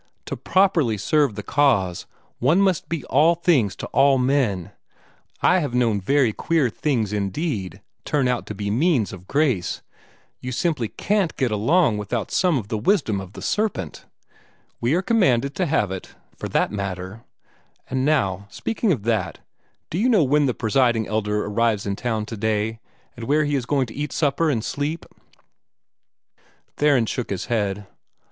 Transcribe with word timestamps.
To 0.25 0.35
properly 0.35 0.97
serve 0.97 1.35
the 1.35 1.43
cause, 1.43 2.07
one 2.39 2.59
must 2.59 2.89
be 2.89 3.05
all 3.05 3.35
things 3.35 3.75
to 3.75 3.85
all 3.89 4.17
men. 4.17 4.71
I 5.43 5.59
have 5.59 5.75
known 5.75 6.01
very 6.01 6.33
queer 6.33 6.71
things 6.71 7.13
indeed 7.13 7.83
turn 8.03 8.27
out 8.27 8.47
to 8.47 8.55
be 8.55 8.71
means 8.71 9.13
of 9.13 9.27
grace. 9.27 9.83
You 10.39 10.51
simply 10.53 10.87
CAN'T 10.87 11.37
get 11.37 11.51
along 11.51 11.99
without 11.99 12.31
some 12.31 12.57
of 12.57 12.69
the 12.69 12.79
wisdom 12.79 13.21
of 13.21 13.33
the 13.33 13.43
serpent. 13.43 14.07
We 14.79 14.95
are 14.95 15.03
commanded 15.03 15.53
to 15.57 15.67
have 15.67 15.91
it, 15.91 16.15
for 16.35 16.47
that 16.49 16.71
matter. 16.71 17.23
And 17.87 18.03
now, 18.03 18.47
speaking 18.49 18.91
of 18.91 19.03
that, 19.03 19.37
do 19.91 19.99
you 19.99 20.09
know 20.09 20.23
when 20.23 20.47
the 20.47 20.55
Presiding 20.55 21.05
Elder 21.07 21.45
arrives 21.45 21.85
in 21.85 21.95
town 21.95 22.25
today, 22.25 22.79
and 23.15 23.25
where 23.27 23.45
he 23.45 23.53
is 23.55 23.67
going 23.67 23.85
to 23.85 23.93
eat 23.93 24.11
supper 24.11 24.49
and 24.49 24.65
sleep?" 24.65 25.05
Theron 26.77 27.05
shook 27.05 27.29
his 27.29 27.45
head. 27.53 27.85